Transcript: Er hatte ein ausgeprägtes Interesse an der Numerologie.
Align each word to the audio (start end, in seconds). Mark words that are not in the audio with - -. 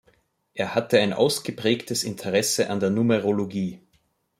Er 0.55 0.73
hatte 0.73 0.97
ein 0.99 1.13
ausgeprägtes 1.13 2.03
Interesse 2.03 2.71
an 2.71 2.79
der 2.79 2.89
Numerologie. 2.89 3.81